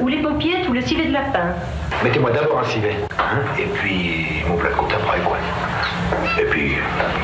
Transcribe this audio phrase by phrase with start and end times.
[0.00, 1.54] ou les paupiettes, ou le civet de lapin.
[2.04, 5.36] Mettez-moi d'abord un civet, hein, et puis mon plat de côte après, quoi.
[6.40, 6.72] Et puis,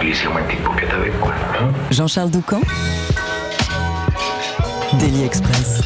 [0.00, 1.32] glissez-moi une petite paupiette avec, quoi.
[1.60, 1.68] hein?
[1.90, 2.60] Jean-Charles Doucan
[4.98, 5.80] Daily Express.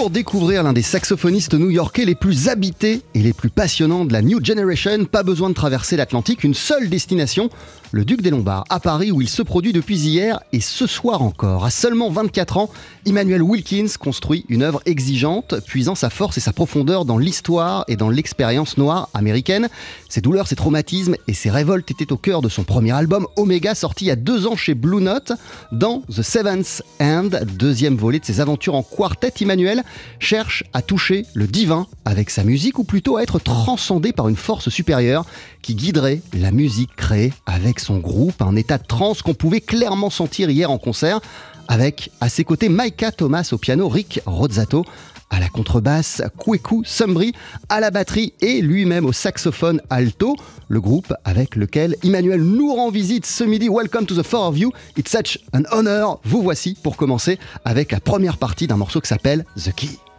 [0.00, 4.22] Pour découvrir l'un des saxophonistes new-yorkais les plus habités et les plus passionnants de la
[4.22, 7.50] New Generation, pas besoin de traverser l'Atlantique, une seule destination,
[7.92, 11.20] le Duc des Lombards, à Paris où il se produit depuis hier et ce soir
[11.20, 11.66] encore.
[11.66, 12.70] À seulement 24 ans,
[13.04, 17.96] Emmanuel Wilkins construit une œuvre exigeante, puisant sa force et sa profondeur dans l'histoire et
[17.96, 19.68] dans l'expérience noire américaine.
[20.08, 23.74] Ses douleurs, ses traumatismes et ses révoltes étaient au cœur de son premier album Omega,
[23.74, 25.32] sorti il y a deux ans chez Blue Note.
[25.72, 29.84] Dans The Seventh Hand, deuxième volet de ses aventures en quartet, Emmanuel
[30.18, 34.36] cherche à toucher le divin avec sa musique, ou plutôt à être transcendé par une
[34.36, 35.24] force supérieure
[35.62, 40.10] qui guiderait la musique créée avec son groupe, un état de transe qu'on pouvait clairement
[40.10, 41.20] sentir hier en concert,
[41.68, 44.84] avec à ses côtés Maika Thomas au piano, Rick Rozzato
[45.30, 47.32] à la contrebasse, Kweku Sumbri
[47.68, 50.36] à la batterie et lui-même au saxophone alto,
[50.68, 53.68] le groupe avec lequel Emmanuel nous rend visite ce midi.
[53.68, 56.20] Welcome to the Four of You, it's such an honor.
[56.24, 60.09] Vous voici pour commencer avec la première partie d'un morceau qui s'appelle The Key.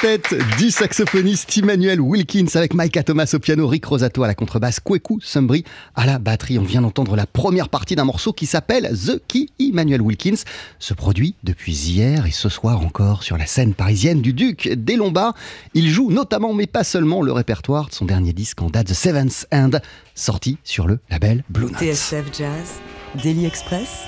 [0.00, 4.80] Quartet du saxophoniste Emmanuel Wilkins avec Micah Thomas au piano, Rick Rosato à la contrebasse,
[4.80, 5.64] Kweku Sumbri
[5.94, 6.58] à la batterie.
[6.58, 10.42] On vient d'entendre la première partie d'un morceau qui s'appelle The Key Emmanuel Wilkins,
[10.78, 14.96] se produit depuis hier et ce soir encore sur la scène parisienne du Duc des
[14.96, 15.34] Lombards.
[15.74, 18.94] Il joue notamment, mais pas seulement, le répertoire de son dernier disque en date, The
[18.94, 19.70] Seventh End,
[20.14, 21.78] sorti sur le label Blue Note.
[21.78, 22.80] TSF Jazz,
[23.22, 24.04] Daily Express,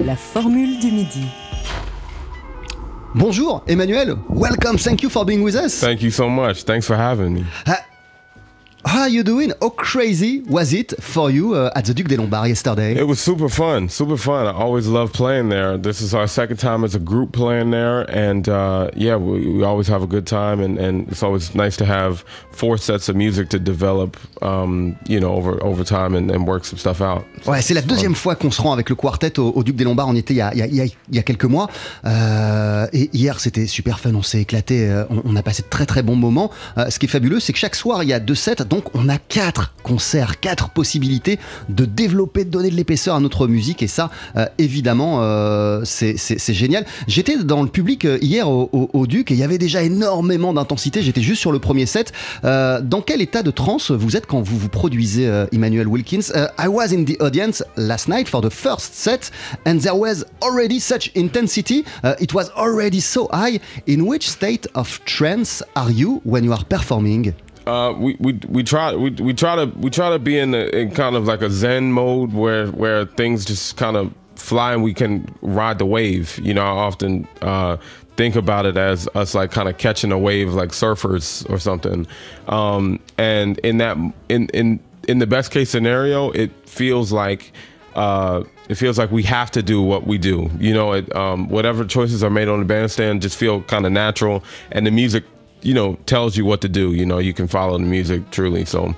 [0.00, 1.26] la formule du midi.
[3.16, 5.80] Bonjour Emmanuel, welcome, thank you for being with us.
[5.80, 6.64] Thank you so much.
[6.64, 7.46] Thanks for having me.
[7.64, 7.76] Uh,
[8.86, 9.52] how are you doing?
[9.60, 12.94] How crazy was it for you uh, at the Duc des Lombards yesterday?
[12.96, 14.46] It was super fun, super fun.
[14.46, 15.76] I always love playing there.
[15.76, 19.64] This is our second time as a group playing there, and uh, yeah, we, we,
[19.64, 23.16] always have a good time, and, and, it's always nice to have four sets of
[23.16, 27.24] music to develop, um, you know, over over time and, and work some stuff out.
[27.42, 28.22] So ouais, c'est la deuxième fun.
[28.22, 30.08] fois qu'on se rend avec le quartet au, au, Duc des Lombards.
[30.08, 31.68] On y était il y a, il y a, il y a quelques mois,
[32.04, 34.14] euh, et hier c'était super fun.
[34.14, 36.50] On s'est éclaté, euh, on, on, a passé de très très bons moments.
[36.78, 38.94] Euh, ce qui est fabuleux, c'est que chaque soir il y a deux sets, donc
[38.94, 41.38] on a quatre concerts, quatre possibilités
[41.70, 46.52] de développer, de donner de l'épaisseur à notre musique, et ça, euh, évidemment, euh, c'est
[46.52, 46.84] génial.
[47.06, 50.52] J'étais dans le public euh, hier au, au, Duc et il y avait déjà énormément
[50.52, 51.00] d'intensité.
[51.00, 52.12] J'étais juste sur le premier set.
[52.42, 56.32] Dans quel état de transe vous êtes quand vous vous produisez, Emmanuel Wilkins?
[56.58, 59.30] I was in the audience last night for the first set,
[59.64, 61.84] and there was already such intensity.
[62.02, 63.60] Uh, it was already so high.
[63.86, 67.32] In which state of trance are you when you are performing?
[67.66, 70.66] Uh, we, we we try we, we try to we try to be in, a,
[70.68, 74.82] in kind of like a zen mode where where things just kind of fly and
[74.82, 76.38] we can ride the wave.
[76.38, 77.76] You know, I often uh,
[78.16, 82.06] think about it as us like kind of catching a wave like surfers or something.
[82.46, 83.96] Um, and in that
[84.28, 87.52] in in in the best case scenario, it feels like.
[87.94, 90.50] Uh, it feels like we have to do what we do.
[90.58, 93.92] You know, it, um, whatever choices are made on the bandstand just feel kind of
[93.92, 95.24] natural, and the music
[95.66, 96.92] you know, tells you what to do.
[96.92, 98.64] You know, you can follow the music truly.
[98.64, 98.94] So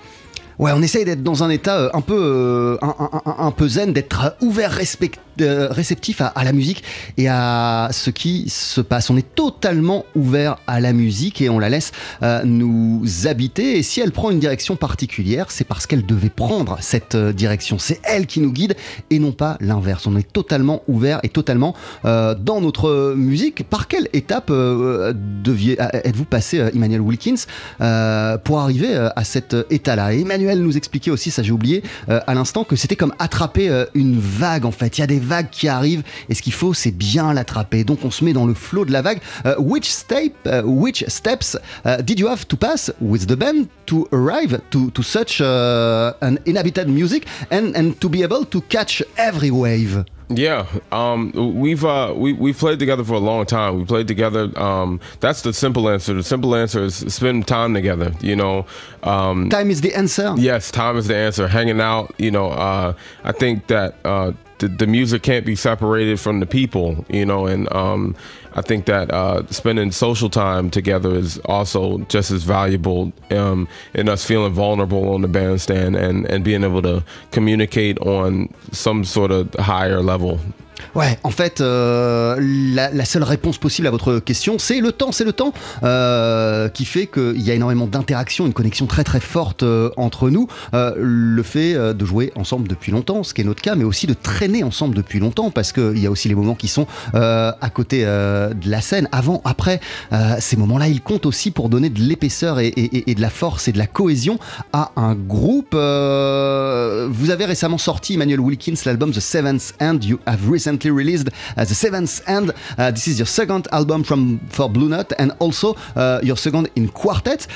[0.58, 4.34] Ouais, on essaye d'être dans un état un peu, un, un, un peu zen, d'être
[4.40, 6.82] ouvert, respect, euh, réceptif à, à, la musique
[7.16, 9.08] et à ce qui se passe.
[9.08, 11.92] On est totalement ouvert à la musique et on la laisse
[12.24, 13.78] euh, nous habiter.
[13.78, 17.78] Et si elle prend une direction particulière, c'est parce qu'elle devait prendre cette euh, direction.
[17.78, 18.74] C'est elle qui nous guide
[19.10, 20.08] et non pas l'inverse.
[20.08, 23.62] On est totalement ouvert et totalement euh, dans notre musique.
[23.68, 27.44] Par quelle étape deviez, êtes-vous passé, Emmanuel Wilkins,
[28.44, 30.14] pour arriver à cet état-là?
[30.14, 33.84] Emmanuel nous expliquait aussi, ça j'ai oublié euh, à l'instant, que c'était comme attraper euh,
[33.94, 34.98] une vague en fait.
[34.98, 37.84] Il y a des vagues qui arrivent et ce qu'il faut c'est bien l'attraper.
[37.84, 39.20] Donc on se met dans le flot de la vague.
[39.44, 43.66] Uh, which, step, uh, which steps uh, did you have to pass with the band
[43.86, 49.02] to arrive to, to such an inhabited music and, and to be able to catch
[49.16, 50.04] every wave?
[50.30, 53.78] Yeah, um, we've uh, we we played together for a long time.
[53.78, 54.50] We played together.
[54.60, 56.12] Um, that's the simple answer.
[56.12, 58.12] The simple answer is spend time together.
[58.20, 58.66] You know,
[59.04, 60.34] um, time is the answer.
[60.36, 61.48] Yes, time is the answer.
[61.48, 62.14] Hanging out.
[62.18, 62.92] You know, uh,
[63.24, 67.06] I think that uh, the, the music can't be separated from the people.
[67.08, 68.14] You know, and um,
[68.54, 74.08] I think that uh, spending social time together is also just as valuable um, in
[74.08, 79.30] us feeling vulnerable on the bandstand and, and being able to communicate on some sort
[79.30, 80.40] of higher level.
[80.94, 85.12] Ouais, en fait, euh, la, seule réponse possible à votre question, c'est le temps.
[85.12, 89.20] C'est le temps euh, qui fait qu'il y a énormément d'interactions, une connexion très très
[89.20, 90.48] forte euh, entre nous.
[90.72, 94.14] Le fait de jouer ensemble depuis longtemps, ce qui est notre cas, mais aussi de
[94.14, 98.04] traîner ensemble depuis longtemps, parce qu'il y a aussi les moments qui sont à côté
[98.04, 99.80] de la scène, avant, après.
[100.40, 103.78] ces moments-là, ils comptent aussi pour donner de l'épaisseur et, de la force et de
[103.78, 104.38] la cohésion
[104.72, 105.74] à un groupe.
[105.74, 109.98] vous avez récemment sorti, Emmanuel Wilkins, l'album The Seventh End.
[110.02, 114.38] You have recently released uh, the seventh and uh, this is your second album from
[114.50, 117.46] for Blue Note and also uh, your second in quartet.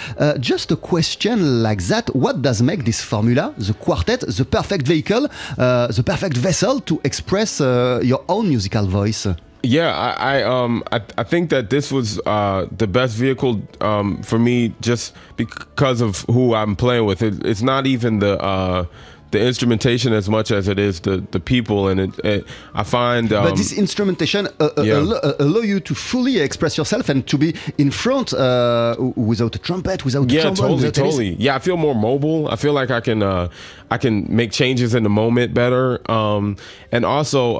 [0.40, 5.28] just a question like that: What does make this formula, the quartet, the perfect vehicle,
[5.56, 9.26] the perfect vessel to express your own musical voice?
[9.64, 14.20] Yeah, I, I um I, I think that this was uh, the best vehicle um,
[14.22, 17.22] for me just because of who I'm playing with.
[17.22, 18.86] It, it's not even the uh,
[19.32, 23.32] the instrumentation as much as it is the the people and it, it I find
[23.32, 24.98] um, but this instrumentation uh, yeah.
[24.98, 29.58] allow, allow, you to fully express yourself and to be in front uh, without a
[29.58, 31.40] trumpet without yeah trombone, totally without totally anything.
[31.40, 33.48] yeah I feel more mobile I feel like I can uh,
[33.90, 36.56] I can make changes in the moment better um,
[36.92, 37.56] and also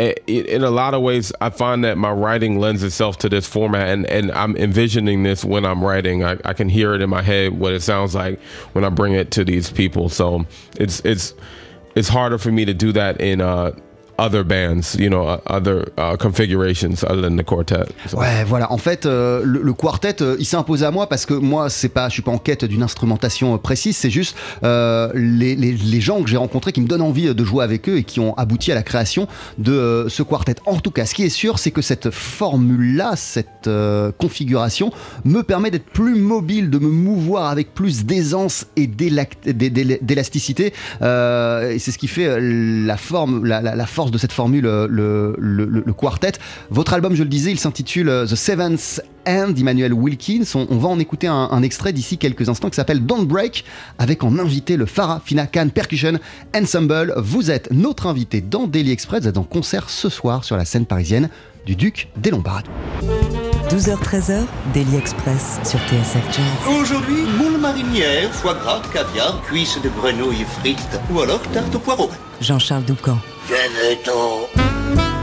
[0.00, 3.46] uh, in a lot of ways, I find that my writing lends itself to this
[3.46, 6.24] format, and, and I'm envisioning this when I'm writing.
[6.24, 8.40] I, I can hear it in my head what it sounds like
[8.72, 10.08] when I bring it to these people.
[10.08, 10.46] So
[10.76, 11.34] it's it's
[11.94, 13.72] it's harder for me to do that in uh,
[14.18, 17.84] other bands, you know, other uh, configurations other than the quartet.
[18.14, 18.70] Ouais, voilà.
[18.72, 21.88] En fait, euh, le, quartet, euh, il s'est imposé à moi parce que moi, c'est
[21.88, 23.96] pas, je suis pas en quête d'une instrumentation euh, précise.
[23.96, 27.64] C'est juste les, les- les gens que j'ai rencontrés qui me donnent envie de jouer
[27.64, 29.26] avec eux et qui ont abouti à la création
[29.58, 30.54] de ce quartet.
[30.66, 33.68] En tout cas, ce qui est sûr, c'est que cette formule-là, cette
[34.18, 34.92] configuration,
[35.24, 40.66] me permet d'être plus mobile, de me mouvoir avec plus d'aisance et d'élasticité.
[41.00, 44.86] Et c'est ce qui fait la forme, la, la- la de cette formule, euh,
[45.38, 46.32] le, quartet.
[46.70, 50.44] Votre album, je le disais, il s'intitule euh, The Seventh Hand d'Emmanuel Wilkins.
[50.54, 53.64] On, va en écouter un, un extrait d'ici quelques instants qui s'appelle Don't Break,
[53.98, 56.18] avec en invité le Farafina Khan Percussion
[56.54, 57.14] Ensemble.
[57.16, 59.22] Vous êtes notre invité dans Daily Express.
[59.22, 61.28] Vous êtes en concert ce soir sur la scène parisienne
[61.66, 62.62] du Duc des Lombards.
[63.70, 66.78] 12h-13h, Daily Express sur TSF Jazz.
[66.80, 72.10] Aujourd'hui, moule marinière, foie gras, caviar, cuisses de grenouille frites ou alors tarte au poireau.
[72.40, 73.18] Jean-Charles Doucan.
[73.48, 75.13] Venez-t'en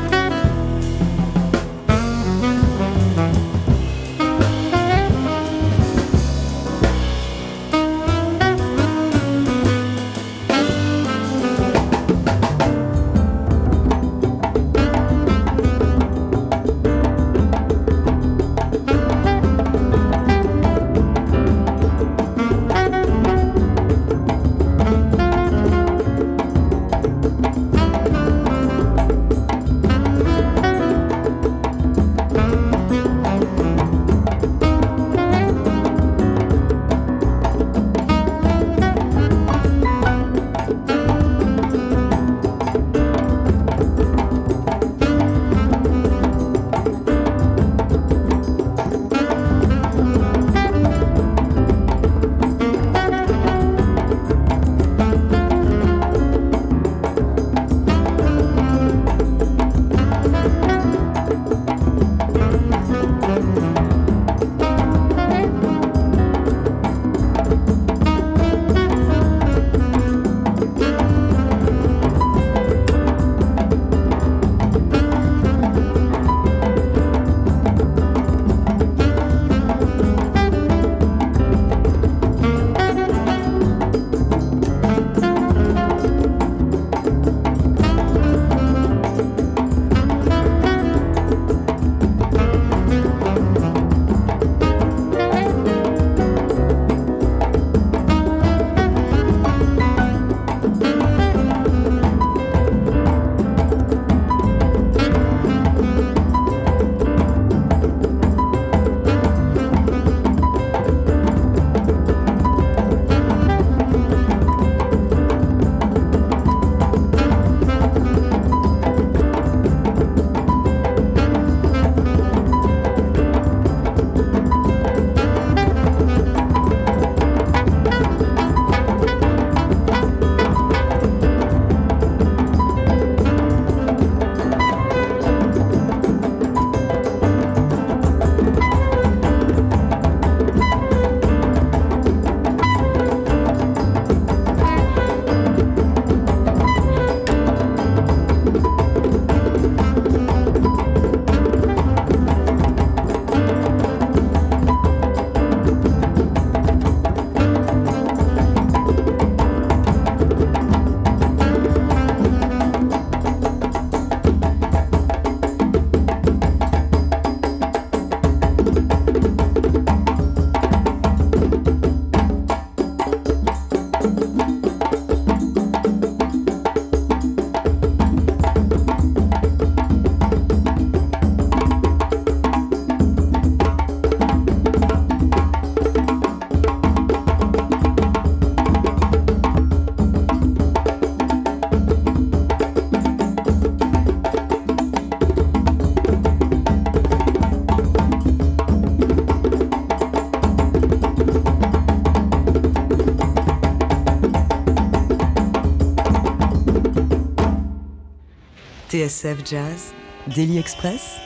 [209.01, 209.93] TSF Jazz,
[210.27, 211.17] Daily Express,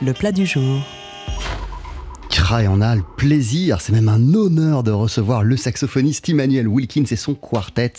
[0.00, 0.80] le plat du jour.
[2.60, 7.06] Et on a le plaisir, c'est même un honneur de recevoir le saxophoniste Emmanuel Wilkins
[7.10, 7.94] et son quartet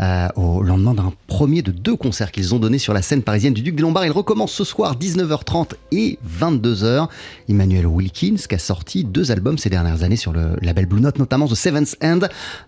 [0.00, 3.52] euh, au lendemain d'un premier de deux concerts qu'ils ont donné sur la scène parisienne
[3.52, 4.06] du Duc des Lombards.
[4.06, 7.08] Il recommence ce soir 19h30 et 22h.
[7.50, 11.18] Emmanuel Wilkins qui a sorti deux albums ces dernières années sur le label Blue Note,
[11.18, 12.20] notamment The Seventh End.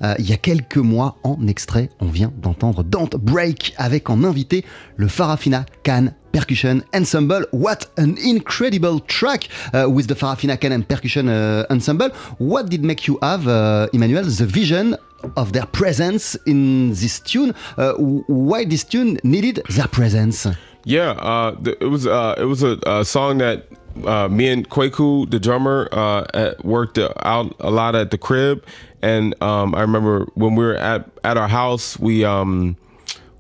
[0.03, 4.23] Euh, il y a quelques mois, en extrait, on vient d'entendre Don't Break avec en
[4.23, 7.47] invité le Farafina Khan Percussion Ensemble.
[7.55, 12.11] What an incredible track uh, with the Farafina Can and Percussion uh, Ensemble.
[12.39, 13.49] What did make you have,
[13.95, 14.99] Emmanuel, the vision
[15.37, 17.55] of their presence in this tune?
[17.77, 20.47] Uh, why this tune needed their presence?
[20.85, 23.67] Yeah, uh, it was uh, it was a, a song that
[24.05, 28.65] uh, me and Kwaku, the drummer, uh, worked out a lot at the crib,
[29.03, 32.77] and um, I remember when we were at at our house, we um,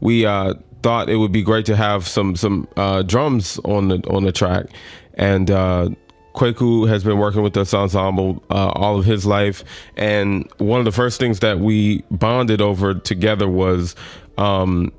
[0.00, 3.96] we uh, thought it would be great to have some some uh, drums on the
[4.10, 4.66] on the track,
[5.14, 5.90] and uh,
[6.38, 9.64] Kwaku has been working with this ensemble uh, all of his life,
[9.96, 13.96] and one of the first things that we bonded over together was
[14.36, 14.92] um,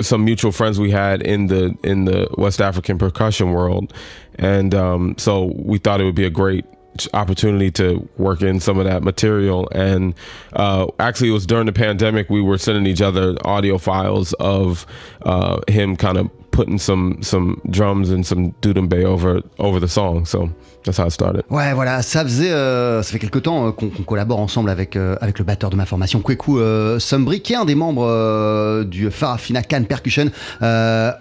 [0.00, 3.92] some mutual friends we had in the in the West African percussion world,
[4.36, 6.64] and um, so we thought it would be a great
[7.12, 9.68] opportunity to work in some of that material.
[9.72, 10.14] And
[10.52, 14.86] uh, actually, it was during the pandemic we were sending each other audio files of
[15.22, 20.24] uh, him kind of putting some some drums and some dudumbe over over the song.
[20.24, 20.50] So
[20.84, 21.44] That's how it started.
[21.48, 25.16] Ouais, voilà, ça faisait, euh, ça fait quelque temps euh, qu'on collabore ensemble avec euh,
[25.22, 28.84] avec le batteur de ma formation, Kweku euh, Sumbri, qui est un des membres euh,
[28.84, 30.30] du Farafina Can Percussion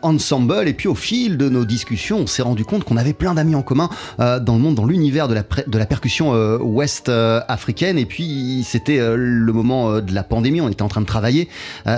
[0.01, 0.67] Ensemble.
[0.67, 3.55] Et puis au fil de nos discussions, on s'est rendu compte qu'on avait plein d'amis
[3.55, 7.09] en commun dans le monde, dans l'univers de la de la percussion ouest
[7.47, 7.97] africaine.
[7.97, 11.47] Et puis c'était le moment de la pandémie, on était en train de travailler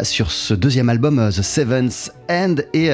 [0.03, 2.55] sur ce deuxième album, The Seventh End.
[2.73, 2.89] Et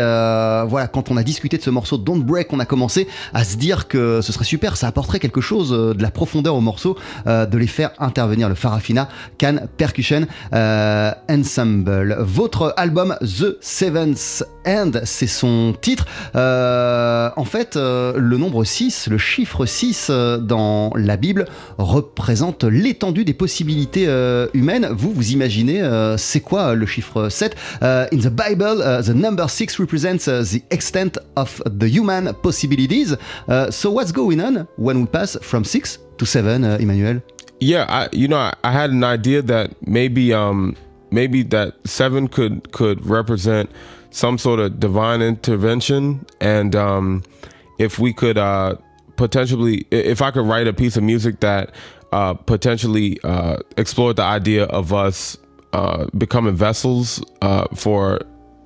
[0.67, 3.57] voilà, quand on a discuté de ce morceau Don't Break, on a commencé à se
[3.57, 6.97] dire que ce serait super ça apporterait quelque chose euh, de la profondeur au morceau
[7.27, 12.17] euh, de les faire intervenir le Farafina Can Percussion euh, Ensemble.
[12.19, 16.05] Votre album The Seventh End, c'est son titre.
[16.35, 21.45] en fait, le nombre 6, le chiffre 6 dans la Bible
[21.77, 24.07] représente l'étendue des possibilités
[24.53, 24.87] humaines.
[24.91, 25.81] Vous, vous imaginez,
[26.17, 31.61] c'est quoi le chiffre 7 In the Bible, the number 6 represents the extent of
[31.65, 33.15] the human possibilities.
[33.69, 37.21] so what's going on when we pass from six to seven, uh, Emmanuel?
[37.59, 40.75] Yeah, I, you know, I, I, had an idea that maybe, um,
[41.11, 43.69] maybe that seven could could represent
[44.09, 47.23] some sort of divine intervention, and um,
[47.77, 48.75] if we could uh,
[49.15, 51.71] potentially, if I could write a piece of music that
[52.11, 55.37] uh, potentially uh, explored the idea of us
[55.73, 58.21] uh, becoming vessels uh, for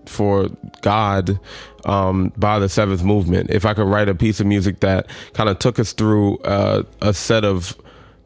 [0.10, 0.50] for
[0.82, 1.40] God
[1.86, 3.50] um, by the seventh movement.
[3.50, 6.84] If I could write a piece of music that kind of took us through uh,
[7.02, 7.76] a set of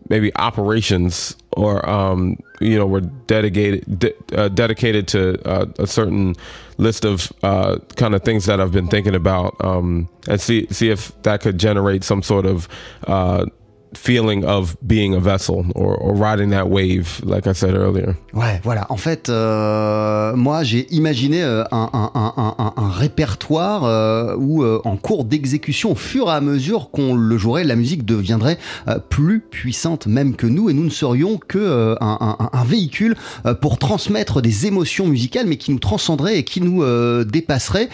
[0.09, 6.35] maybe operations or um, you know were dedicated de- uh, dedicated to uh, a certain
[6.77, 10.89] list of uh, kind of things that I've been thinking about um, and see see
[10.89, 12.67] if that could generate some sort of
[13.07, 13.45] uh,
[13.93, 18.15] feeling of being a vessel or, riding that wave, like I said earlier.
[18.33, 18.85] Ouais, voilà.
[18.89, 25.95] En fait, euh, moi, j'ai imaginé euh, un, répertoire euh, où, en cours d'exécution, au
[25.95, 28.57] fur et à mesure qu'on le jouerait, la musique deviendrait
[29.09, 33.15] plus puissante même que nous, et nous ne serions que un, véhicule
[33.61, 36.83] pour transmettre des émotions musicales, mais qui nous transcenderait et qui nous
[37.23, 37.89] dépasserait.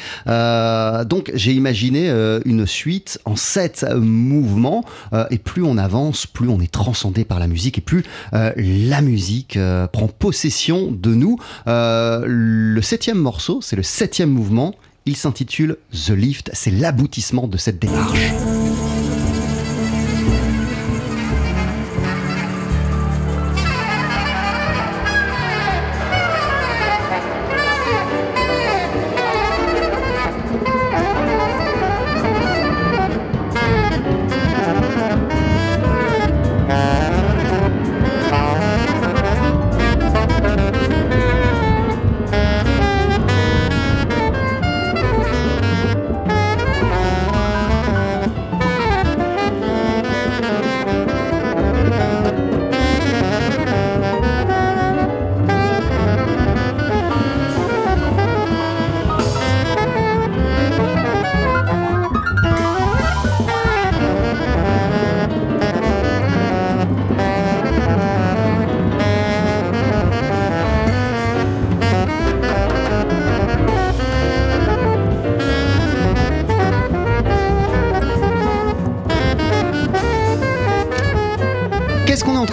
[1.06, 2.10] donc, j'ai imaginé
[2.46, 4.84] une suite en sept mouvements,
[5.30, 5.85] et plus on a
[6.34, 10.92] plus on est transcendé par la musique et plus euh, la musique euh, prend possession
[10.92, 11.38] de nous.
[11.68, 14.76] Euh, le septième morceau, c'est le septième mouvement.
[15.06, 16.50] Il s'intitule The Lift.
[16.54, 18.32] C'est l'aboutissement de cette démarche.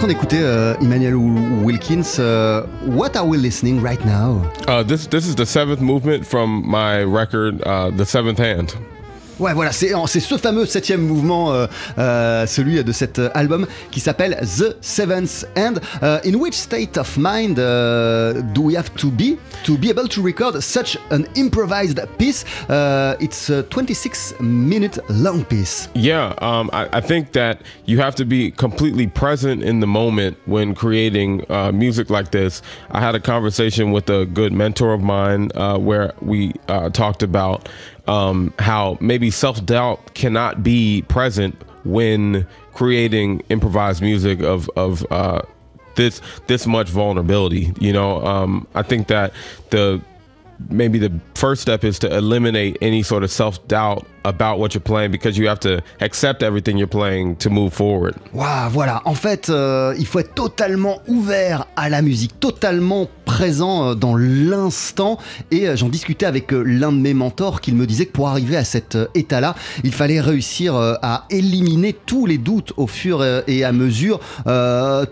[0.03, 1.15] Train d'écouter euh, Emmanuel
[1.63, 2.19] Wilkins.
[2.19, 4.41] Uh, what are we listening right now?
[4.67, 8.75] Uh, this this is the seventh movement from my record, uh, The Seventh Hand.
[9.39, 11.65] Ouais, voilà, c'est ce fameux septième mouvement, euh,
[11.97, 15.79] euh, celui de cet euh, album qui s'appelle The Seventh End.
[16.01, 19.37] Uh, in which state of mind uh, do we have to be?
[19.65, 22.45] To be able to record such an improvised piece?
[22.69, 25.89] Uh, it's a 26 minute long piece.
[25.95, 30.37] Yeah, um, I, I, think that you have to be completely present in the moment
[30.45, 32.61] when creating uh, music like this.
[32.91, 37.23] I had a conversation with a good mentor of mine uh, where we uh, talked
[37.23, 37.67] about
[38.07, 45.41] um, how maybe self doubt cannot be present when creating improvised music of of uh,
[45.95, 47.73] this this much vulnerability.
[47.79, 49.33] You know, um, I think that
[49.69, 50.01] the
[50.69, 54.81] maybe the first step is to eliminate any sort of self doubt about what you're
[54.81, 58.15] playing because you have to accept everything you're playing to move forward.
[58.33, 59.01] Wow, voilà.
[59.05, 64.15] En fait, euh, il faut être totalement ouvert à la musique, totalement présent euh, dans
[64.15, 65.17] l'instant.
[65.51, 68.57] Et euh, j'en discutais avec l'un de mes mentors qui me disait que pour arriver
[68.57, 73.71] à cet état-là, il fallait réussir à éliminer tous les doutes au fur et à
[73.71, 74.19] mesure.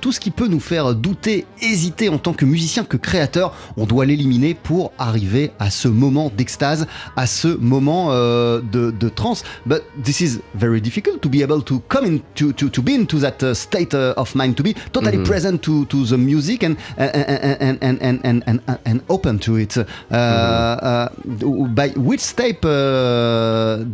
[0.01, 3.85] tout ce qui peut nous faire douter, hésiter en tant que musicien, que créateur, on
[3.85, 9.43] doit l'éliminer pour arriver à ce moment d'extase, à ce moment de the trance.
[9.65, 13.19] But this is very difficult to be able to come into to, to be into
[13.19, 15.27] that uh, state uh, of mind, to be totally mm -hmm.
[15.27, 17.13] present to, to the music and and
[17.61, 19.77] and and and and, and, and open to it.
[19.77, 21.07] Uh, mm
[21.39, 21.75] -hmm.
[21.75, 22.71] by which step uh,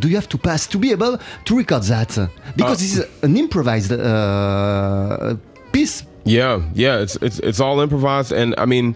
[0.02, 2.30] do you have to pass to be able to record that?
[2.56, 3.92] Because this is an improvised
[5.72, 6.04] piece.
[6.24, 8.96] Yeah, yeah, it's it's it's all improvised, and I mean.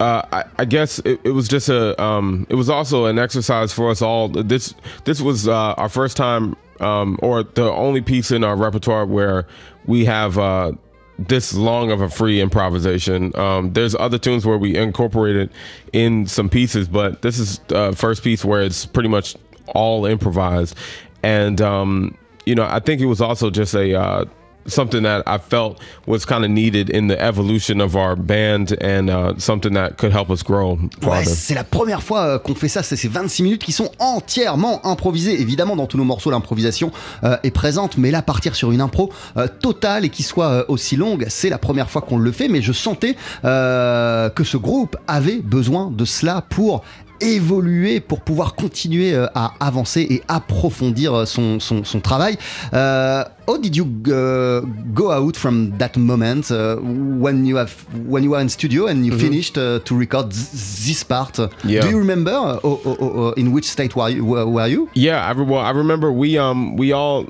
[0.00, 2.00] Uh, I, I, guess it, it, was just a.
[2.02, 4.28] Um, it was also an exercise for us all.
[4.28, 9.06] This this was uh, our first time, um, or the only piece in our repertoire
[9.06, 9.46] where
[9.86, 10.72] we have uh,
[11.18, 13.34] this long of a free improvisation.
[13.36, 15.50] Um, there's other tunes where we incorporated
[15.92, 19.36] in some pieces, but this is the first piece where it's pretty much
[19.68, 20.76] all improvised.
[21.22, 24.24] And um, you know, I think it was also just a uh,
[24.66, 29.08] something that I felt was kind of needed in the evolution of our band and
[29.08, 30.78] uh, something that could help us grow.
[31.24, 34.84] C'est la première fois euh, qu'on fait ça, c'est ces 26 minutes qui sont entièrement
[34.86, 35.40] improvisées.
[35.40, 36.90] Évidemment, dans tous nos morceaux, l'improvisation
[37.24, 40.96] euh, est présente, mais là, partir sur une impro euh, totale et qui soit aussi
[40.96, 45.40] longue, c'est la première fois qu'on le fait, mais je sentais que ce groupe avait
[45.40, 46.82] besoin de cela pour
[47.20, 52.36] évoluer pour pouvoir continuer euh, à avancer et approfondir euh, son, son, son travail.
[52.72, 54.60] Uh, how did you uh,
[54.92, 57.74] go out from that moment uh, when you have
[58.06, 59.20] when you were in studio and you mm -hmm.
[59.20, 61.38] finished uh, to record this part?
[61.64, 61.82] Yeah.
[61.82, 64.24] Do you remember uh, uh, in which state were you?
[64.24, 64.88] Were you?
[64.94, 67.24] Yeah, I, well, I remember we um we all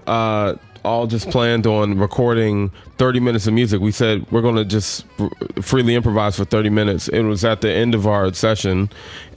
[0.84, 3.80] all just planned on recording 30 minutes of music.
[3.80, 5.04] We said we're going to just
[5.60, 7.08] freely improvise for 30 minutes.
[7.08, 8.88] It was at the end of our session,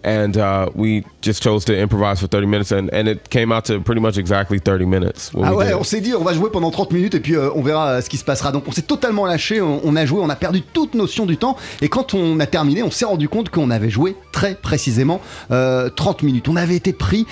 [0.04, 3.66] and uh, we just chose to improvise for 30 minutes and, and it came out
[3.66, 5.32] to pretty much exactly 30 minutes.
[5.44, 7.62] Ah ouais, on s'est dit on va jouer pendant 30 minutes et puis euh, on
[7.62, 8.52] verra euh, ce qui se passera.
[8.52, 11.58] Donc on s'est totalement lâché, on, a joué, on a perdu toute notion du temps
[11.82, 15.52] et quand on a terminé, on s'est rendu compte qu'on avait joué très précisément 30
[15.52, 15.92] euh,
[16.24, 16.48] minutes.
[16.48, 17.26] On avait été pris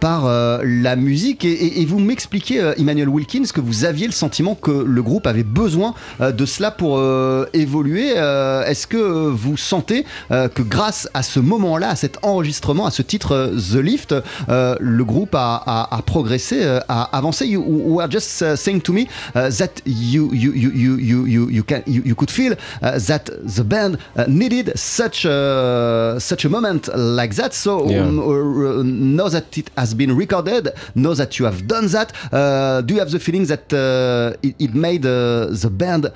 [0.00, 0.28] par
[0.62, 5.02] la musique et, et vous m'expliquez, Emmanuel Wilkins, que vous aviez le sentiment que le
[5.02, 5.69] groupe avait besoin
[6.20, 7.00] de cela pour
[7.52, 8.10] évoluer.
[8.10, 13.32] Est-ce que vous sentez que grâce à ce moment-là, à cette enregistrement, à ce titre
[13.32, 14.14] euh, The Lift,
[14.48, 17.46] euh, le groupe a, a, a progressé, euh, a avancé?
[17.46, 22.02] You were just saying to me that you you you you you you can you,
[22.04, 27.52] you could feel that the band needed such a, such a moment like that.
[27.52, 28.02] So yeah.
[28.02, 32.12] um, now that it has been recorded, know that you have done that.
[32.86, 33.72] do you have the feeling that
[34.42, 35.02] it, it, made
[35.62, 36.12] the band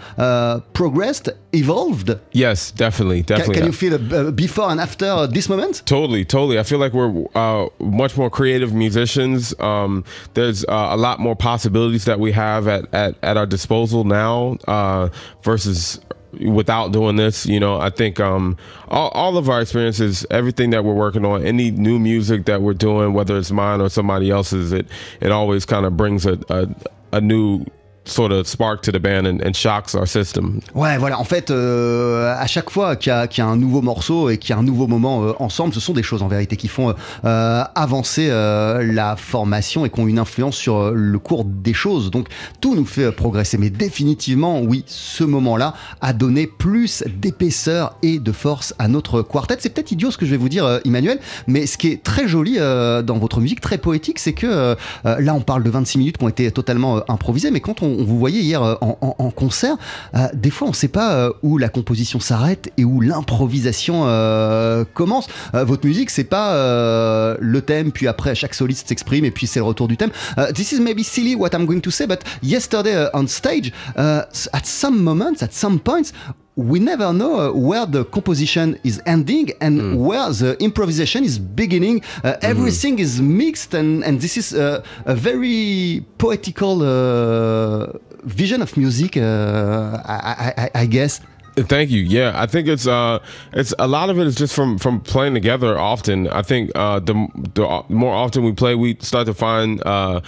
[0.72, 2.10] progressed, evolved?
[2.32, 3.54] Yes, definitely, definitely.
[3.54, 5.82] Can, can you feel before and after this moment?
[5.86, 6.58] Totally, totally.
[6.58, 9.58] I feel like we're uh, much more creative musicians.
[9.60, 10.04] Um,
[10.34, 14.56] there's uh, a lot more possibilities that we have at, at, at our disposal now
[14.66, 15.08] uh,
[15.42, 16.00] versus
[16.40, 18.56] without doing this you know i think um,
[18.88, 22.74] all, all of our experiences everything that we're working on any new music that we're
[22.74, 24.84] doing whether it's mine or somebody else's it
[25.20, 26.66] it always kind of brings a, a,
[27.12, 27.64] a new
[28.04, 30.60] sort of spark to the band and, and shocks our system.
[30.74, 31.18] Ouais, voilà.
[31.18, 34.52] En fait, euh, à chaque fois qu'il y, a un nouveau morceau et qu'il y
[34.52, 37.64] a un nouveau moment euh, ensemble, ce sont des choses en vérité qui font euh,
[37.74, 42.10] avancer la formation et qui ont une influence sur le cours des choses.
[42.10, 42.28] Donc,
[42.60, 43.58] tout nous fait progresser.
[43.58, 49.56] Mais définitivement, oui, ce moment-là a donné plus d'épaisseur et de force à notre quartet.
[49.58, 52.28] C'est peut-être idiot ce que je vais vous dire, Emmanuel, mais ce qui est très
[52.28, 56.24] joli dans votre musique, très poétique, c'est que là, on parle de 26 minutes qui
[56.24, 59.76] ont été totalement improvisées, mais quand on on, vous voyait hier euh, en, concert.
[60.14, 64.02] Euh, des fois, on ne sait pas euh, où la composition s'arrête et où l'improvisation
[64.06, 65.26] euh, commence.
[65.54, 69.46] Euh, votre musique, c'est pas euh, le thème, puis après chaque soliste s'exprime et puis
[69.46, 70.10] c'est le retour du thème.
[70.54, 74.26] This is maybe silly what I'm going to say, but yesterday on stage, at
[74.64, 76.12] some moments, at some points,
[76.56, 82.02] we never know uh, where the composition is ending and where the improvisation is beginning.
[82.22, 88.76] Uh, Everything is mixed, and, and this is uh, a very poetical uh, vision of
[88.76, 91.20] music, uh, I, I, I- guess.
[91.56, 92.02] Thank you.
[92.02, 93.20] Yeah, I think it's uh,
[93.52, 95.78] it's a lot of it is just from from playing together.
[95.78, 97.14] Often, I think uh, the
[97.54, 100.20] the more often we play, we start to find uh,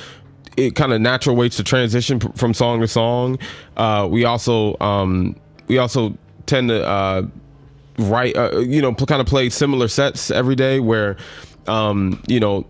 [0.57, 3.39] it kind of natural ways to transition from song to song.
[3.77, 5.35] Uh, we also um,
[5.69, 7.27] we also tend to uh,
[7.99, 11.17] write, uh, you know, kind of play similar sets every day where,
[11.67, 12.67] um, you know,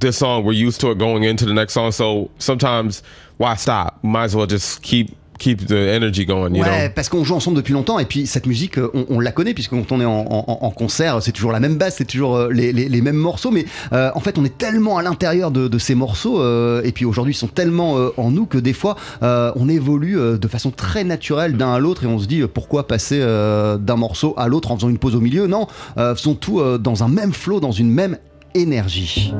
[0.00, 1.92] this song we're used to it going into the next song.
[1.92, 3.02] So sometimes
[3.36, 4.02] why stop?
[4.02, 6.50] Might as well just keep keep the energy going.
[6.54, 6.92] You ouais, know?
[6.94, 9.54] parce qu'on joue ensemble depuis longtemps et puis cette musique, euh, on, on la connaît
[9.54, 12.36] puisque quand on est en, en- en concert, c'est toujours la même basse, c'est toujours
[12.36, 15.50] euh, les, les- les mêmes morceaux, mais euh, en fait, on est tellement à l'intérieur
[15.50, 18.58] de, de ces morceaux euh, et puis aujourd'hui, ils sont tellement euh, en nous que
[18.58, 22.42] des fois, on évolue de façon très naturelle d'un à l'autre et on se dit
[22.52, 25.46] pourquoi passer d'un morceau à l'autre en faisant une pause au milieu?
[25.46, 28.18] Non, faisons tout dans un même flow, dans une même
[28.54, 29.32] énergie.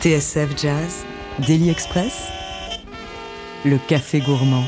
[0.00, 1.04] TSF Jazz,
[1.46, 2.28] Daily Express,
[3.66, 4.64] le café gourmand.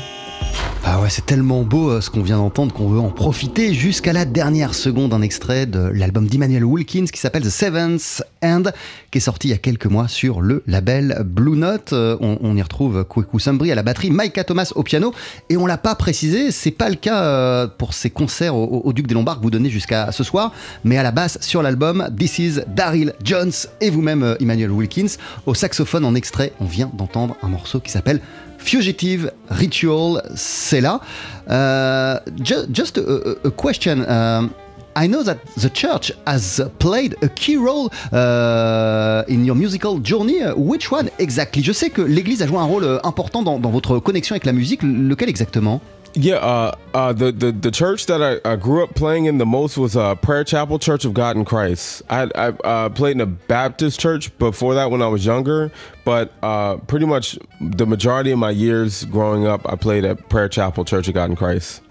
[1.09, 4.73] C'est tellement beau euh, ce qu'on vient d'entendre qu'on veut en profiter jusqu'à la dernière
[4.73, 5.13] seconde.
[5.13, 8.63] Un extrait de l'album d'Emmanuel Wilkins qui s'appelle The Seventh End,
[9.11, 11.93] qui est sorti il y a quelques mois sur le label Blue Note.
[11.93, 15.13] Euh, on, y retrouve Kweku Sambri à la batterie, Micah Thomas au piano.
[15.49, 19.07] Et on l'a pas précisé, c'est pas le cas euh, pour ces concerts au, Duc
[19.07, 22.39] des Lombards que vous donnez jusqu'à ce soir, mais à la basse sur l'album This
[22.39, 23.51] is Daryl Jones
[23.81, 25.17] et vous-même Emmanuel Wilkins.
[25.45, 28.21] Au saxophone en extrait, on vient d'entendre un morceau qui s'appelle
[28.63, 30.99] Fugitive Ritual, c'est là.
[31.49, 34.05] Uh, ju- just a, question.
[34.07, 34.51] Um,
[34.95, 40.41] I know that the church has played a key role uh, in your musical journey.
[40.55, 41.63] Which one exactly?
[41.63, 44.45] Je sais que l'Église a joué un rôle euh, important dans, dans votre connexion avec
[44.45, 44.81] la musique.
[44.83, 45.81] Lequel exactement?
[46.15, 49.47] Yeah, uh, uh, the, the the church that I, I grew up playing in the
[49.47, 52.03] most was uh, Prayer Chapel Church of God in Christ.
[52.07, 55.71] I, I uh, played in a Baptist church before that when I was younger,
[56.05, 60.47] but uh, pretty much the majority of my years growing up, I played at Prayer
[60.47, 61.81] Chapel Church of God in Christ.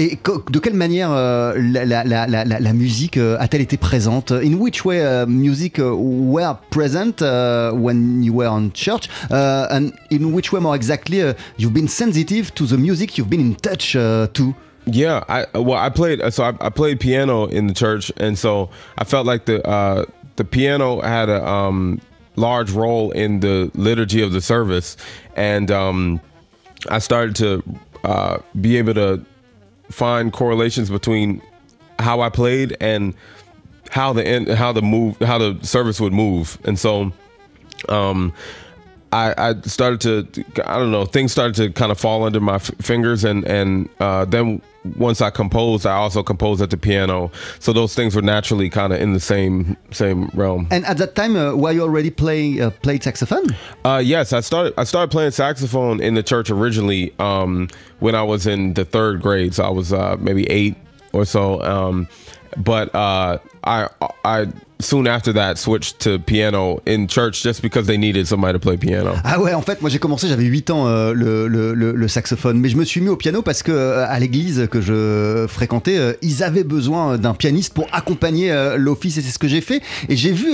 [0.00, 0.16] Et
[0.52, 4.30] de quelle manière euh, la, la- la- la- musique euh, a-t-elle été présente?
[4.30, 9.08] In which way uh, music uh, were present uh, when you were on church?
[9.28, 13.28] Uh, And in which way more exactly uh, you've been sensitive to the music you've
[13.28, 14.54] been in touch to?
[14.86, 18.70] Yeah, I well, I played so I, I played piano in the church, and so
[18.96, 20.04] I felt like the uh,
[20.36, 22.00] the piano had a um,
[22.36, 24.96] large role in the liturgy of the service,
[25.36, 26.20] and um,
[26.88, 27.62] I started to
[28.04, 29.20] uh, be able to
[29.90, 31.42] find correlations between
[31.98, 33.14] how I played and
[33.90, 37.12] how the end, how the move, how the service would move, and so
[37.88, 38.32] um,
[39.12, 42.56] I, I started to, I don't know, things started to kind of fall under my
[42.56, 44.60] f- fingers, and and uh, then
[44.96, 48.92] once I composed, I also composed at the piano, so those things were naturally kind
[48.92, 50.68] of in the same same realm.
[50.70, 54.40] And at that time, uh, were you already playing uh, played saxophone Uh, yes, I
[54.40, 54.74] started.
[54.76, 57.68] I started playing saxophone in the church originally um,
[58.00, 59.54] when I was in the third grade.
[59.54, 60.76] So I was uh, maybe eight
[61.12, 61.60] or so.
[61.62, 62.08] Um,
[62.56, 63.88] but uh, I
[64.24, 64.46] I
[64.80, 68.76] soon after that switched to piano in church just because they needed somebody to play
[68.76, 69.14] piano.
[69.24, 72.76] Ah ouais, en fait, moi j'ai commencé, j'avais 8 ans euh, le, saxophone, mais je
[72.76, 76.42] me suis mis au piano parce que euh, à l'église que je fréquentais, euh, ils
[76.42, 79.82] avaient besoin d'un pianiste pour accompagner l'office et c'est ce que j'ai fait.
[80.08, 80.48] Et j'ai vu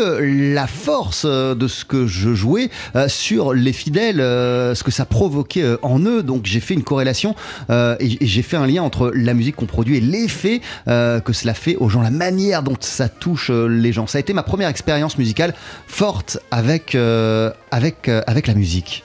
[0.52, 2.70] la force de ce que je jouais
[3.08, 6.22] sur les fidèles, ce que ça provoquait en eux.
[6.22, 7.34] Donc j'ai fait une corrélation
[7.70, 11.76] et, j'ai fait un lien entre la musique qu'on produit et l'effet que cela fait
[11.76, 14.06] aux gens, la manière dont ça touche les gens.
[14.14, 15.54] Ça a été ma première expérience musicale
[15.88, 19.02] forte avec, euh, euh, avec la musique.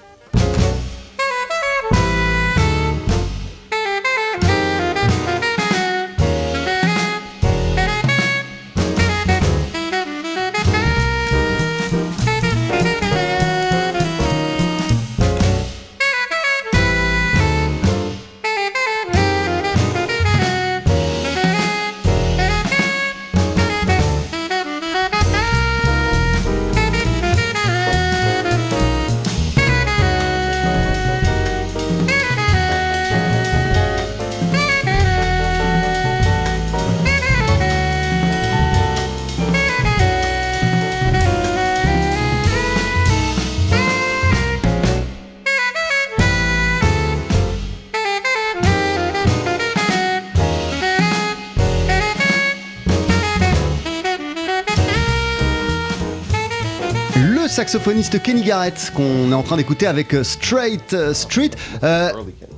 [57.50, 61.52] Saxophoniste Kenny Garrett qu'on est en train d'écouter avec euh, Straight euh, Street.
[61.84, 62.12] Euh,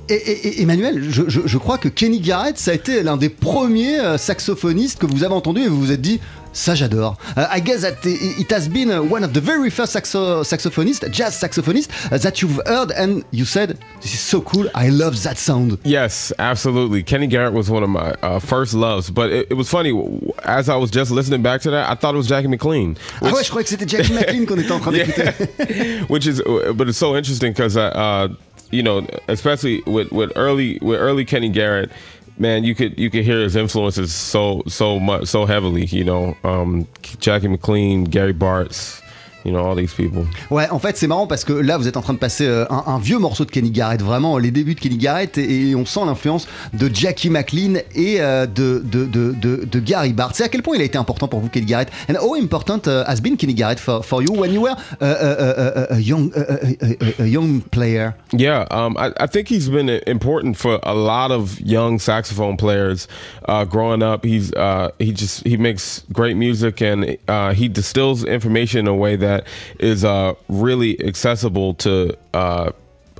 [0.08, 3.98] et, Emmanuel, je, je- je crois que Kenny Garrett, ça a été l'un des premiers
[4.18, 6.20] saxophonistes que vous avez entendu et vous vous êtes dit,
[6.52, 7.16] ça j'adore.
[7.36, 11.34] Euh, I guess that it has been one of the very first saxo saxophonists, jazz
[11.34, 15.38] saxophonists uh, that you've heard and you said, this is so cool, I love that
[15.38, 15.78] sound.
[15.84, 17.02] Yes, absolutely.
[17.02, 19.92] Kenny Garrett was one of my uh, first loves, but it, it was funny.
[20.44, 22.96] As I was just listening back to that, I thought it was Jackie McLean.
[23.20, 26.02] Ah ouais, je croyais que c'était Jackie McLean qu'on était en train d'écouter.
[26.08, 26.42] which is
[26.74, 28.28] but it's so interesting because uh, uh
[28.70, 31.90] you know especially with with early with early kenny garrett
[32.38, 36.36] man you could you could hear his influences so so much so heavily you know
[36.44, 36.86] um
[37.20, 39.01] jackie mclean gary bartz
[39.44, 41.96] you know all these people Ouais, en fait, c'est marrant parce que là, vous êtes
[41.96, 44.74] en train de passer euh, un, un vieux morceau de Kenny Garrett, vraiment les débuts
[44.74, 49.06] de Kenny Garrett, et, et on sent l'influence de Jackie McLean et euh, de, de,
[49.06, 50.36] de, de, de Gary Bartz.
[50.38, 51.90] C'est à quel point il a été important pour vous, Kenny Garrett?
[52.08, 55.04] And how important uh, has been Kenny Garrett for, for you when you were uh,
[55.04, 58.14] uh, uh, uh, a, young, uh, uh, uh, a young player?
[58.32, 63.08] Yeah, um, I, I think he's been important for a lot of young saxophone players
[63.48, 64.24] uh, growing up.
[64.24, 68.94] He's uh, he just he makes great music and uh, he distills information in a
[68.94, 69.46] way that that
[69.78, 72.72] is uh, really accessible to uh,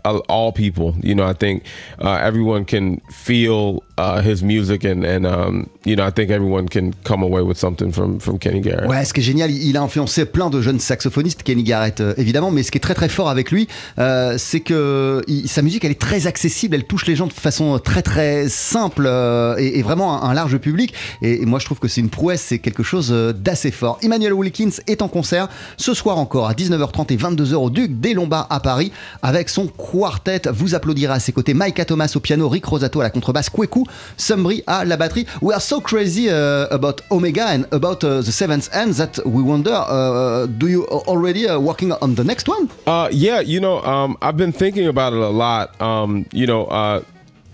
[0.05, 0.95] all people.
[1.01, 1.65] You know, I think
[2.01, 6.93] uh, everyone can feel uh, his music and, and you know, I think everyone can
[7.05, 8.89] come away with something from, from Kenny Garrett.
[8.89, 12.15] Ouais, ce qui est génial, il a influencé plein de jeunes saxophonistes, Kenny Garrett euh,
[12.17, 13.69] évidemment, mais ce qui est très très fort avec lui,
[13.99, 17.79] euh, c'est que sa musique elle est très accessible, elle touche les gens de façon
[17.79, 20.95] très très simple euh, et, vraiment un, large public.
[21.21, 23.99] Et, moi je trouve que c'est une prouesse, c'est quelque chose d'assez fort.
[24.03, 28.15] Emmanuel Wilkins est en concert ce soir encore à 19h30 et 22h au Duc des
[28.15, 30.43] Lombards à Paris avec son quartet.
[30.53, 33.82] Vous applaudirez à ses côtés Micah Thomas au piano, Rick Rosato à la contrebasse, Kweku
[34.17, 35.27] Sumbri à la batterie.
[35.41, 39.43] We are so crazy uh, about Omega and about uh, the seventh end that we
[39.43, 42.69] wonder, uh, do you already uh, working on the next one?
[42.87, 45.81] Uh, yeah, you know, um, I've been thinking about it a lot.
[45.81, 47.03] Um, you know, uh,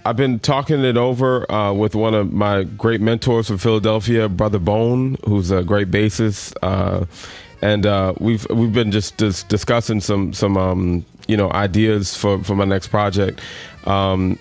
[0.04, 4.58] I've been talking it over uh, with one of my great mentors from Philadelphia, Brother
[4.58, 7.04] Bone, who's a great bassist, uh,
[7.60, 12.42] and uh, we've we've been just, just discussing some some um, you know ideas for
[12.42, 13.40] for my next project.
[13.84, 14.38] Um,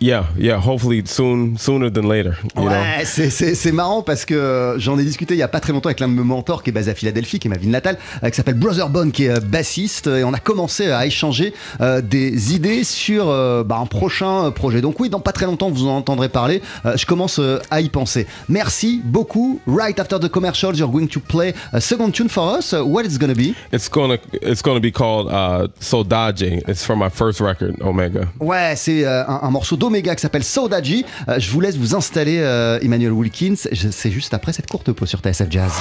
[0.00, 2.34] Yeah, yeah, hopefully soon, sooner than later.
[2.56, 5.98] ouais, c'est marrant parce que j'en ai discuté il y a pas très longtemps avec
[5.98, 8.30] l'un de mes mentors qui est basé à Philadelphie, qui est ma ville natale, euh,
[8.30, 12.00] qui s'appelle Brother Bone, qui est euh, bassiste, et on a commencé à échanger euh,
[12.00, 14.80] des idées sur euh, bah, un prochain projet.
[14.80, 16.62] Donc oui, dans pas très longtemps, vous en entendrez parler.
[16.86, 18.28] Euh, je commence euh, à y penser.
[18.48, 19.60] Merci beaucoup.
[19.66, 22.72] Right after the commercials, you're going to play a second tune for us.
[22.72, 23.54] What it's gonna be?
[23.72, 26.62] It's gonna, it's gonna be called uh, Sodaji.
[26.68, 28.28] It's from my first record, Omega.
[28.38, 31.04] Ouais, c'est un, un morceau Omega qui s'appelle Sodaji.
[31.28, 33.56] Euh, je vous laisse vous installer, euh, Emmanuel Wilkins.
[33.56, 35.72] C'est juste après cette courte pause sur TSF Jazz.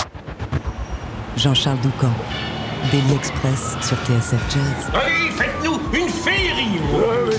[1.36, 2.12] Jean-Charles Doucan,
[2.92, 4.92] Daily Express sur TSF Jazz.
[4.94, 5.32] Allez,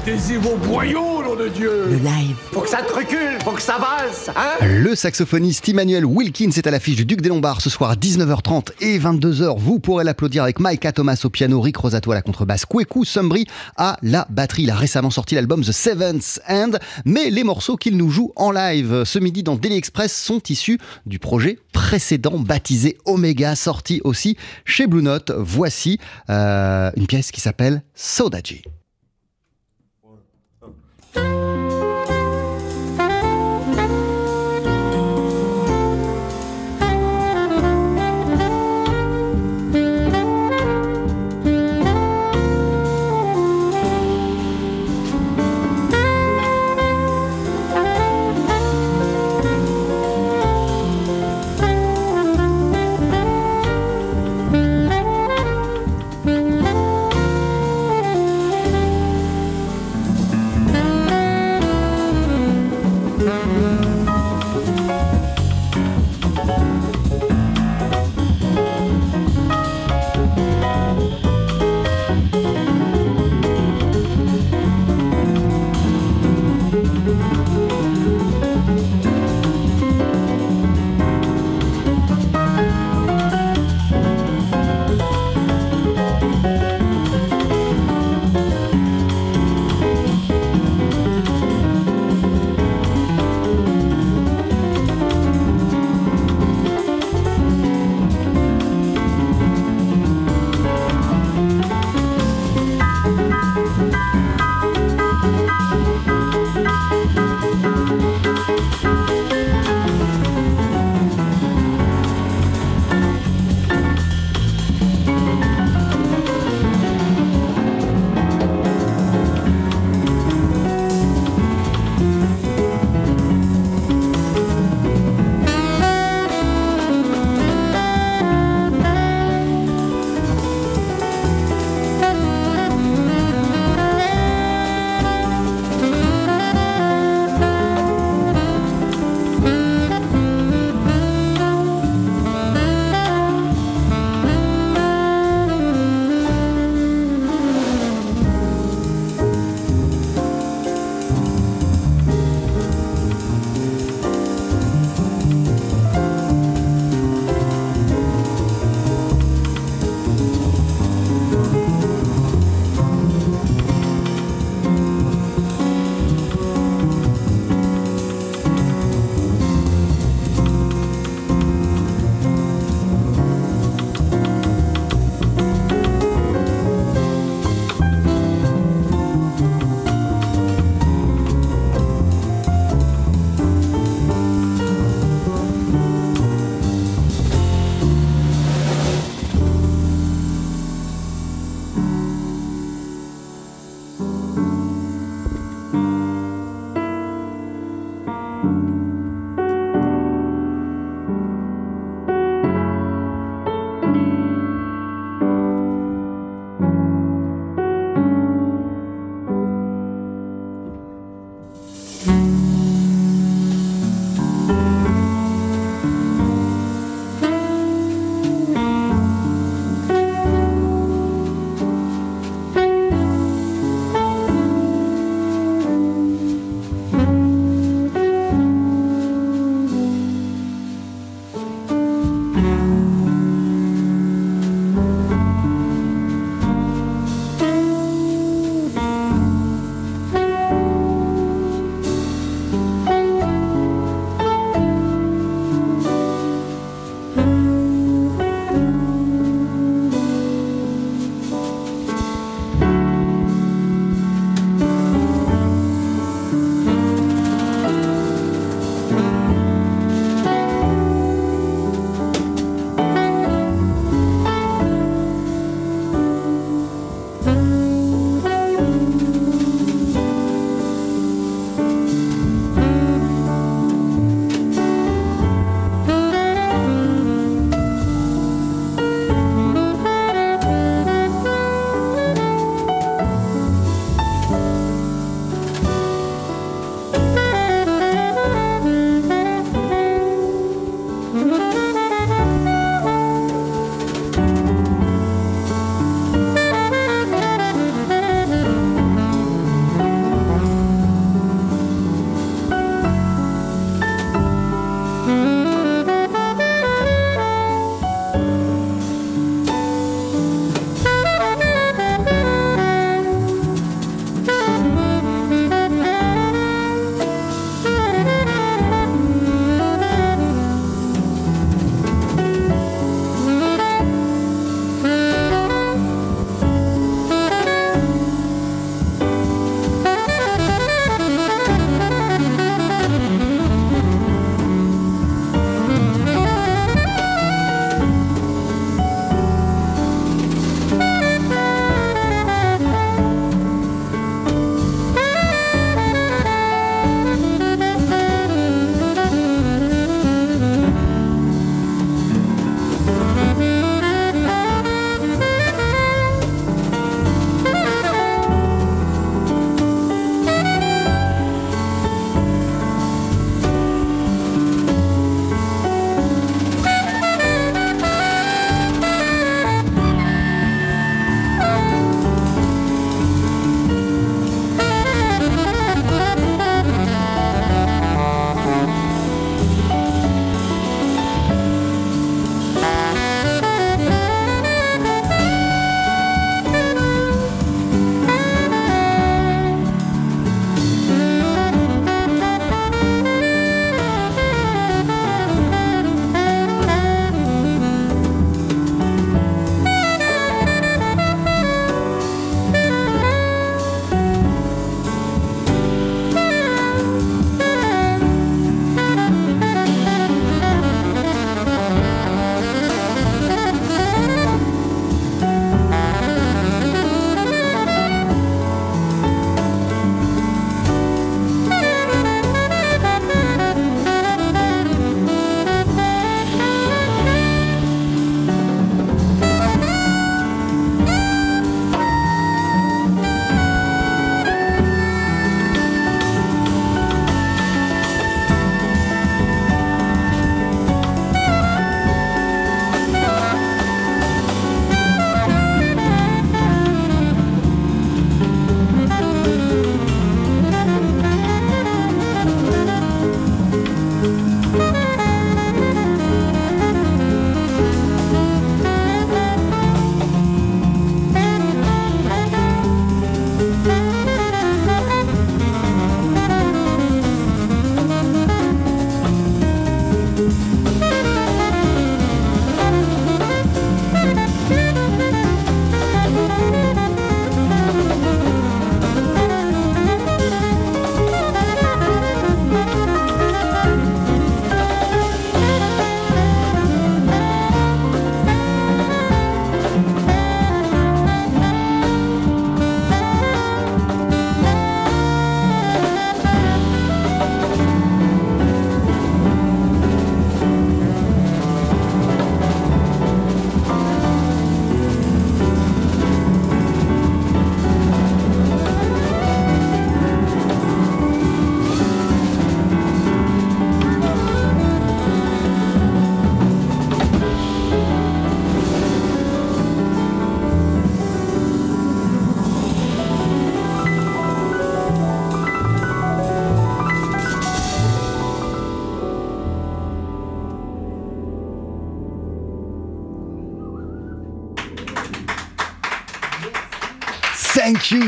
[0.09, 2.35] Mettez-y vos boyaux, nom de Dieu Le live.
[2.53, 6.67] Faut que ça te recule, faut que ça valse, hein Le saxophoniste Emmanuel Wilkins est
[6.67, 9.59] à l'affiche du Duc des Lombards ce soir à 19h30 et 22h.
[9.59, 13.45] Vous pourrez l'applaudir avec Micah Thomas au piano, Rick Rosato à la contrebasse, Kweku Sumbri
[13.77, 14.63] à la batterie.
[14.63, 18.51] Il a récemment sorti l'album The Seventh End, mais les morceaux qu'il nous joue en
[18.51, 24.39] live ce midi dans Daily Express sont issus du projet précédent baptisé Omega, sorti aussi
[24.65, 25.33] chez Blue Note.
[25.37, 25.99] Voici
[26.31, 28.63] euh, une pièce qui s'appelle Sodaji.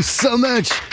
[0.01, 0.90] You so much.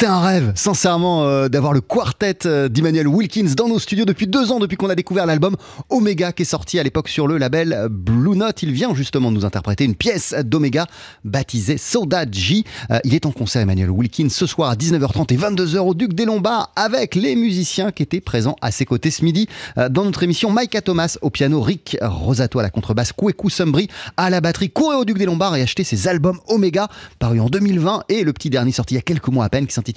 [0.00, 4.28] C'était un rêve, sincèrement, euh, d'avoir le quartet euh, d'Emmanuel Wilkins dans nos studios depuis
[4.28, 5.56] deux ans, depuis qu'on a découvert l'album
[5.90, 8.62] Omega qui est sorti à l'époque sur le label Blue Note.
[8.62, 10.86] Il vient justement nous interpréter une pièce d'Omega
[11.24, 12.62] baptisée Soda G.
[12.92, 16.12] Euh, il est en concert, Emmanuel Wilkins, ce soir à 19h30 et 22h au Duc
[16.12, 19.48] des Lombards avec les musiciens qui étaient présents à ses côtés ce midi
[19.90, 20.52] dans notre émission.
[20.54, 24.70] Micah Thomas au piano, Rick Rosato à la contrebasse, Kweku Sumbri à la batterie.
[24.70, 26.86] Courez au Duc des Lombards et achetez ses albums Omega
[27.18, 29.66] parus en 2020 et le petit dernier sorti il y a quelques mois à peine
[29.66, 29.87] qui s'intitule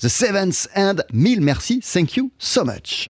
[0.00, 1.04] The Seventh End.
[1.12, 3.06] Mille merci, thank you so much.